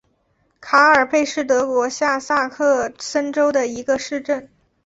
[0.59, 4.49] 卡尔贝是德国下萨克森州的一个市镇。